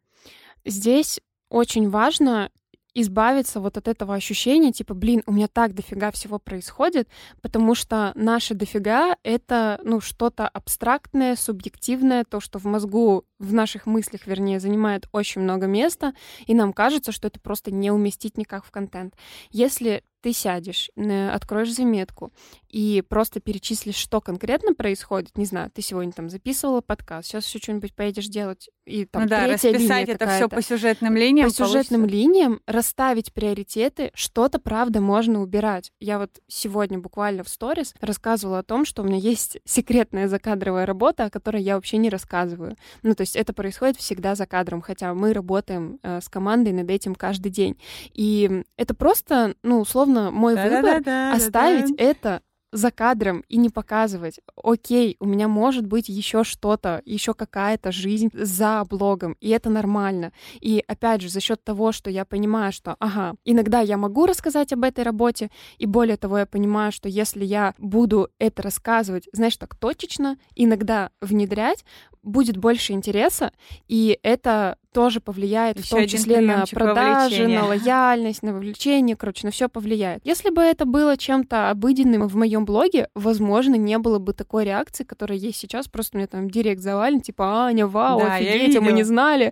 [0.66, 2.50] Здесь очень важно
[2.96, 7.08] избавиться вот от этого ощущения, типа, блин, у меня так дофига всего происходит,
[7.42, 13.86] потому что наше дофига— это, ну, что-то абстрактное, субъективное, то, что в мозгу, в наших
[13.86, 16.14] мыслях, вернее, занимает очень много места,
[16.48, 19.14] и нам кажется, что это просто не уместить никак в контент.
[19.52, 20.90] Если ты сядешь,
[21.32, 22.34] откроешь заметку
[22.68, 25.38] и просто перечислишь, что конкретно происходит.
[25.38, 28.72] Не знаю, ты сегодня там записывала подкаст, сейчас еще что-нибудь поедешь делать.
[28.86, 31.48] И там ну да, расписать это все по сюжетным линиям.
[31.48, 32.22] По сюжетным получится.
[32.22, 35.92] линиям расставить приоритеты, что-то, правда, можно убирать.
[36.00, 40.86] Я вот сегодня буквально в сторис рассказывала о том, что у меня есть секретная закадровая
[40.86, 42.76] работа, о которой я вообще не рассказываю.
[43.04, 46.90] Ну, то есть это происходит всегда за кадром, хотя мы работаем э, с командой над
[46.90, 47.78] этим каждый день.
[48.14, 54.42] И это просто, ну, условно, условно мой выбор оставить это за кадром и не показывать,
[54.62, 60.34] окей, у меня может быть еще что-то, еще какая-то жизнь за блогом, и это нормально.
[60.60, 64.74] И опять же, за счет того, что я понимаю, что, ага, иногда я могу рассказать
[64.74, 69.56] об этой работе, и более того, я понимаю, что если я буду это рассказывать, знаешь,
[69.56, 71.86] так точечно, иногда внедрять,
[72.24, 73.54] будет больше интереса,
[73.88, 79.46] и это тоже повлияет, Еще в том числе на продажи, на лояльность, на вовлечение, короче,
[79.46, 80.22] на все повлияет.
[80.24, 85.04] Если бы это было чем-то обыденным в моем блоге, возможно, не было бы такой реакции,
[85.04, 85.90] которая есть сейчас.
[85.90, 89.52] Просто меня там директ завален, типа, Аня, вау, да, офигеть, а мы не знали.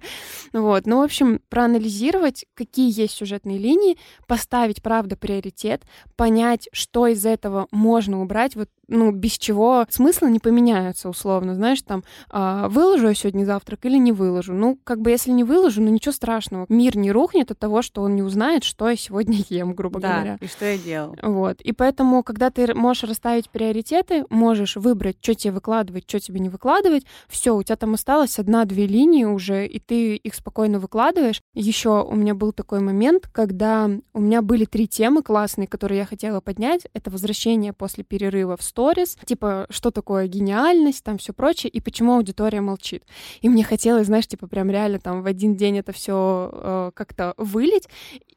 [0.54, 0.86] Вот.
[0.86, 5.84] Ну, в общем, проанализировать, какие есть сюжетные линии, поставить, правда, приоритет,
[6.16, 8.56] понять, что из этого можно убрать.
[8.56, 13.86] Вот ну, без чего смысла не поменяются, условно, знаешь, там, а, выложу я сегодня завтрак
[13.86, 14.54] или не выложу.
[14.54, 16.66] Ну, как бы, если не выложу, ну, ничего страшного.
[16.70, 20.14] Мир не рухнет от того, что он не узнает, что я сегодня ем, грубо да,
[20.14, 20.38] говоря.
[20.40, 21.16] и что я делал.
[21.22, 21.62] Вот.
[21.62, 26.50] И поэтому, когда ты можешь расставить приоритеты, можешь выбрать, что тебе выкладывать, что тебе не
[26.50, 31.42] выкладывать, все, у тебя там осталось одна-две линии уже, и ты их спокойно выкладываешь.
[31.54, 36.06] Еще у меня был такой момент, когда у меня были три темы классные, которые я
[36.06, 36.88] хотела поднять.
[36.94, 42.16] Это возвращение после перерыва в сторис, типа, что такое гениальность, там все прочее, и почему
[42.16, 43.04] аудитория молчит.
[43.42, 47.34] И мне хотелось, знаешь, типа, прям реально там в один день это все э, как-то
[47.38, 47.88] вылить.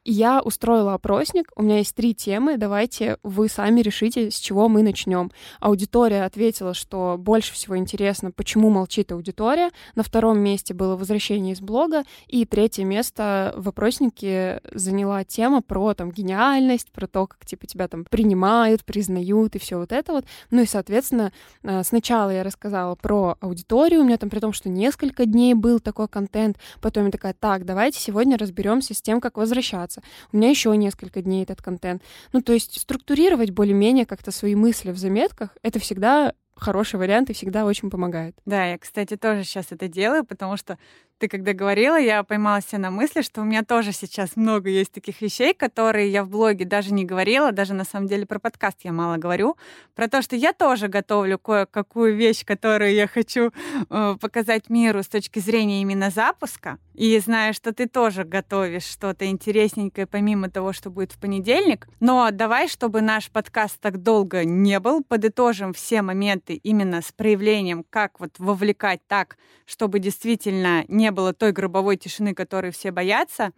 [0.03, 4.81] Я устроила опросник, у меня есть три темы, давайте вы сами решите, с чего мы
[4.81, 5.31] начнем.
[5.59, 9.69] Аудитория ответила, что больше всего интересно, почему молчит аудитория.
[9.95, 15.93] На втором месте было возвращение из блога, и третье место в опроснике заняла тема про
[15.93, 20.25] там гениальность, про то, как типа тебя там принимают, признают и все вот это вот.
[20.51, 24.69] Ну и, соответственно, э, сначала я рассказала про аудиторию, у меня там при том, что
[24.69, 29.37] несколько дней был такой контент, потом я такая, так, давайте сегодня разберемся с тем, как
[29.37, 30.01] возвращаться.
[30.31, 32.01] У меня еще несколько дней этот контент.
[32.33, 37.33] Ну, то есть структурировать более-менее как-то свои мысли в заметках, это всегда хороший вариант и
[37.33, 38.35] всегда очень помогает.
[38.45, 40.77] Да, я, кстати, тоже сейчас это делаю, потому что
[41.17, 44.91] ты когда говорила, я поймала себя на мысли, что у меня тоже сейчас много есть
[44.91, 48.77] таких вещей, которые я в блоге даже не говорила, даже на самом деле про подкаст
[48.83, 49.57] я мало говорю,
[49.95, 53.51] про то, что я тоже готовлю кое-какую вещь, которую я хочу
[53.89, 56.77] э, показать миру с точки зрения именно запуска.
[56.93, 61.87] И знаю, что ты тоже готовишь что-то интересненькое, помимо того, что будет в понедельник.
[61.99, 67.85] Но давай, чтобы наш подкаст так долго не был, подытожим все моменты именно с проявлением,
[67.89, 73.51] как вот вовлекать так, чтобы действительно не не было той гробовой тишины, которой все боятся.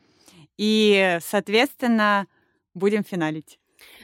[0.57, 2.27] И, соответственно,
[2.75, 3.59] будем финалить.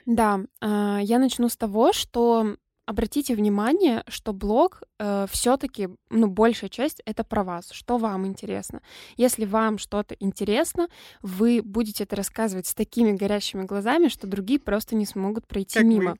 [0.05, 2.55] Да, а, я начну с того, что
[2.85, 8.81] обратите внимание, что блог э, все-таки, ну, большая часть это про вас, что вам интересно.
[9.17, 10.87] Если вам что-то интересно,
[11.21, 15.87] вы будете это рассказывать с такими горящими глазами, что другие просто не смогут пройти как
[15.87, 16.15] мимо.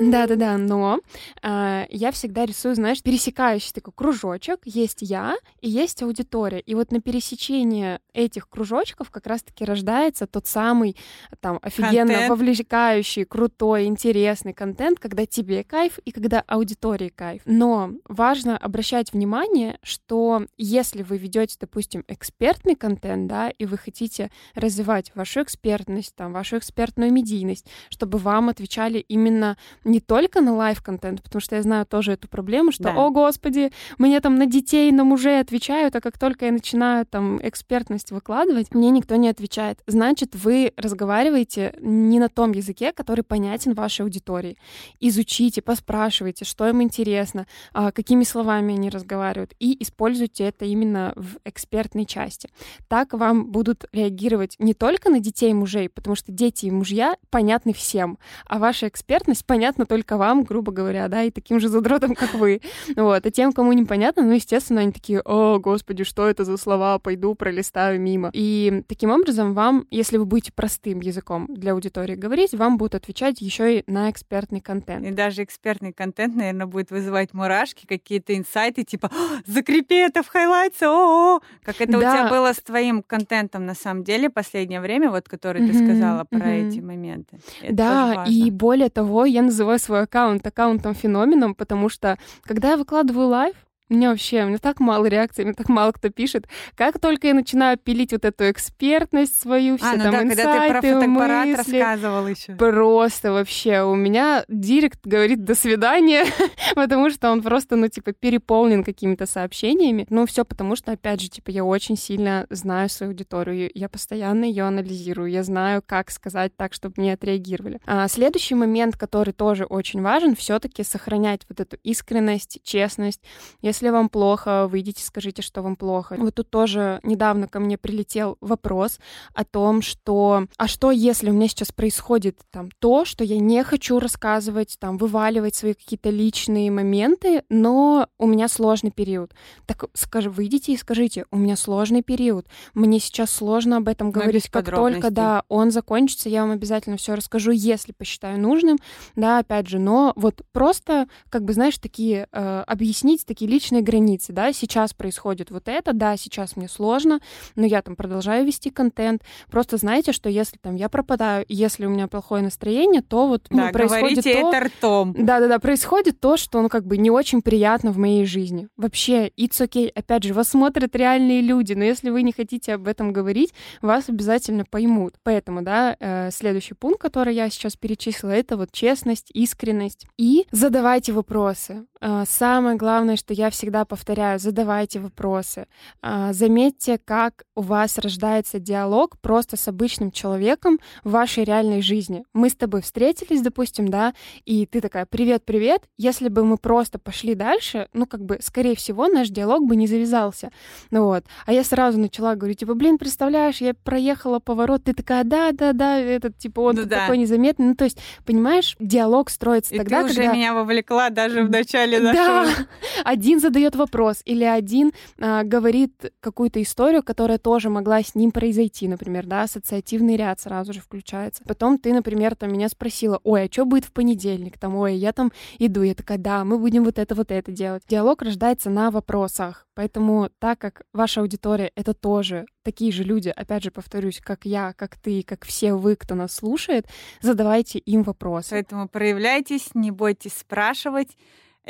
[0.00, 1.00] Да-да-да, но
[1.42, 4.60] э, я всегда рисую, знаешь, пересекающий такой кружочек.
[4.64, 6.60] Есть я и есть аудитория.
[6.60, 10.96] И вот на пересечении этих кружочков как раз-таки рождается тот самый
[11.40, 12.30] там офигенно контент.
[12.30, 17.42] вовлекающий, крутой, интересный контент, когда тебе кайф и когда аудитории кайф.
[17.44, 24.30] Но важно обращать внимание, что если вы ведете, допустим, экспертный контент, да, и вы хотите
[24.54, 31.22] развивать вашу экспертность, там, вашу экспертную медийность, чтобы вам отвечали именно не только на life-контент,
[31.22, 32.94] потому что я знаю тоже эту проблему, что, да.
[32.94, 37.40] о, господи, мне там на детей, на мужей отвечают, а как только я начинаю там
[37.42, 39.78] экспертность выкладывать, мне никто не отвечает.
[39.86, 44.58] Значит, вы разговариваете не на том языке, который понятен вашей аудитории.
[45.00, 51.12] Изучите, поспрашивайте, что им интересно, а, какие какими словами они разговаривают, и используйте это именно
[51.14, 52.48] в экспертной части.
[52.88, 57.14] Так вам будут реагировать не только на детей и мужей, потому что дети и мужья
[57.30, 62.16] понятны всем, а ваша экспертность понятна только вам, грубо говоря, да, и таким же задротом,
[62.16, 62.60] как вы.
[62.96, 63.24] Вот.
[63.24, 67.36] А тем, кому непонятно, ну, естественно, они такие, о, господи, что это за слова, пойду
[67.36, 68.30] пролистаю мимо.
[68.32, 73.40] И таким образом вам, если вы будете простым языком для аудитории говорить, вам будут отвечать
[73.40, 75.06] еще и на экспертный контент.
[75.06, 79.10] И даже экспертный контент, наверное, будет вызывать мурашки, какие-то инсайты, типа,
[79.46, 81.98] закрепи это в highlights е, о, -о, Как это да.
[81.98, 85.84] у тебя было с твоим контентом на самом деле последнее время, вот который mm-hmm, ты
[85.84, 86.68] сказала про mm-hmm.
[86.68, 87.38] эти моменты.
[87.62, 93.28] Это да, и более того, я называю свой аккаунт аккаунтом-феноменом, потому что, когда я выкладываю
[93.28, 93.54] life,
[93.94, 96.46] меня вообще, у меня так мало реакций, мне так мало кто пишет.
[96.74, 100.42] Как только я начинаю пилить вот эту экспертность свою, все а, ну там да, инсайты,
[100.42, 102.54] когда ты про фотоаппарат мысли, рассказывал еще.
[102.54, 106.24] Просто вообще у меня директ говорит «до свидания»,
[106.74, 110.06] потому что он просто, ну, типа, переполнен какими-то сообщениями.
[110.10, 114.44] Ну, все потому что, опять же, типа, я очень сильно знаю свою аудиторию, я постоянно
[114.44, 117.80] ее анализирую, я знаю, как сказать так, чтобы мне отреагировали.
[117.86, 123.20] А следующий момент, который тоже очень важен, все-таки сохранять вот эту искренность, честность.
[123.62, 126.16] Если если вам плохо, выйдите, скажите, что вам плохо.
[126.18, 128.98] Вот тут тоже недавно ко мне прилетел вопрос
[129.32, 133.64] о том, что а что если у меня сейчас происходит там то, что я не
[133.64, 139.32] хочу рассказывать, там вываливать свои какие-то личные моменты, но у меня сложный период.
[139.64, 144.50] Так скажи, выйдите и скажите, у меня сложный период, мне сейчас сложно об этом говорить,
[144.50, 148.76] как только да он закончится, я вам обязательно все расскажу, если посчитаю нужным,
[149.16, 153.82] да, опять же, но вот просто как бы знаешь такие э, объяснить такие личные личные
[153.82, 157.20] границы, да, сейчас происходит вот это, да, сейчас мне сложно,
[157.54, 159.22] но я там продолжаю вести контент.
[159.50, 163.58] Просто знаете, что если там я пропадаю, если у меня плохое настроение, то вот ну,
[163.58, 164.30] да, происходит то...
[164.30, 165.14] это ртом.
[165.16, 168.68] Да-да-да, происходит то, что, ну, как бы не очень приятно в моей жизни.
[168.76, 169.90] Вообще, it's okay.
[169.94, 174.08] Опять же, вас смотрят реальные люди, но если вы не хотите об этом говорить, вас
[174.08, 175.14] обязательно поймут.
[175.22, 180.06] Поэтому, да, э, следующий пункт, который я сейчас перечислила, это вот честность, искренность.
[180.18, 181.86] И задавайте вопросы.
[182.00, 185.66] Э, самое главное, что я всегда повторяю, задавайте вопросы.
[186.02, 192.24] Э, заметьте, как у вас рождается диалог просто с обычным человеком в вашей реальной жизни.
[192.32, 194.14] Мы с тобой встретились, допустим, да,
[194.46, 195.82] и ты такая, привет, привет.
[195.98, 199.86] Если бы мы просто пошли дальше, ну, как бы, скорее всего, наш диалог бы не
[199.86, 200.50] завязался.
[200.90, 201.24] Ну вот.
[201.44, 205.72] А я сразу начала говорить, типа, блин, представляешь, я проехала поворот, ты такая, да, да,
[205.72, 207.00] да, этот, типа, он ну, да.
[207.00, 207.66] такой незаметный.
[207.66, 210.32] Ну, то есть, понимаешь, диалог строится и тогда, ты уже когда...
[210.32, 212.64] меня вовлекла даже в начале начале нашего...
[212.64, 212.66] Да,
[213.04, 218.88] один задает вопрос, или один а, говорит какую-то историю, которая тоже могла с ним произойти,
[218.88, 221.42] например, да, ассоциативный ряд сразу же включается.
[221.46, 224.58] Потом ты, например, там меня спросила, ой, а что будет в понедельник?
[224.58, 227.82] Там, ой, я там иду, я такая, да, мы будем вот это, вот это делать.
[227.88, 233.64] Диалог рождается на вопросах, поэтому так как ваша аудитория— это тоже такие же люди, опять
[233.64, 236.86] же, повторюсь, как я, как ты, как все вы, кто нас слушает,
[237.20, 238.50] задавайте им вопросы.
[238.50, 241.16] Поэтому проявляйтесь, не бойтесь спрашивать,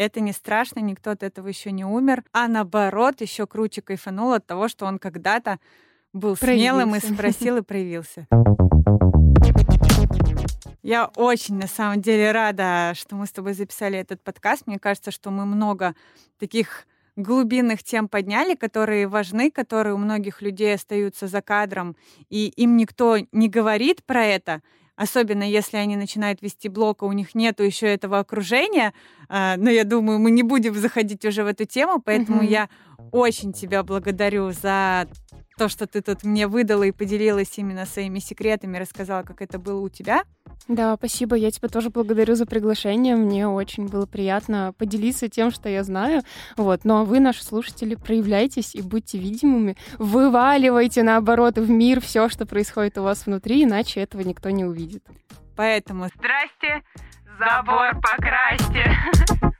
[0.00, 4.46] это не страшно, никто от этого еще не умер, а наоборот, еще круче кайфанул от
[4.46, 5.58] того, что он когда-то
[6.14, 6.70] был проявился.
[6.70, 8.26] смелым и спросил и проявился.
[10.82, 14.66] Я очень, на самом деле, рада, что мы с тобой записали этот подкаст.
[14.66, 15.94] Мне кажется, что мы много
[16.38, 21.94] таких глубинных тем подняли, которые важны, которые у многих людей остаются за кадром,
[22.30, 24.62] и им никто не говорит про это,
[25.00, 28.92] особенно если они начинают вести блог, а у них нету еще этого окружения.
[29.30, 32.50] А, но я думаю, мы не будем заходить уже в эту тему, поэтому mm-hmm.
[32.50, 32.68] я
[33.10, 35.08] очень тебя благодарю за
[35.60, 39.78] то, что ты тут мне выдала и поделилась именно своими секретами, рассказала, как это было
[39.82, 40.22] у тебя.
[40.68, 41.36] Да, спасибо.
[41.36, 43.14] Я тебя тоже благодарю за приглашение.
[43.14, 46.22] Мне очень было приятно поделиться тем, что я знаю.
[46.56, 46.86] Вот.
[46.86, 49.76] Ну а вы, наши слушатели, проявляйтесь и будьте видимыми.
[49.98, 55.04] Вываливайте, наоборот, в мир все, что происходит у вас внутри, иначе этого никто не увидит.
[55.56, 56.08] Поэтому...
[56.16, 56.82] Здрасте,
[57.38, 58.96] забор покрасьте.